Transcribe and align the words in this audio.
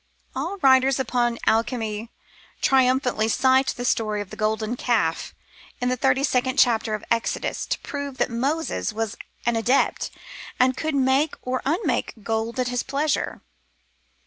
All 0.35 0.57
writers 0.63 0.99
upon 0.99 1.37
alchemy 1.45 2.09
triumphantly 2.59 3.27
cite 3.27 3.67
the 3.77 3.85
story 3.85 4.19
of 4.19 4.31
the 4.31 4.35
golden 4.35 4.75
calf 4.75 5.35
in 5.79 5.89
the 5.89 5.95
thirty 5.95 6.23
second 6.23 6.57
chapter 6.57 6.95
of 6.95 7.03
Exodus, 7.11 7.67
to 7.67 7.77
prove 7.81 8.17
that 8.17 8.31
Moses 8.31 8.91
was 8.93 9.15
an 9.45 9.55
adept, 9.55 10.09
and 10.59 10.75
could 10.75 10.95
make 10.95 11.35
or 11.43 11.61
unmake 11.67 12.15
gold 12.23 12.59
at 12.59 12.69
his 12.69 12.81
pleasure. 12.81 13.41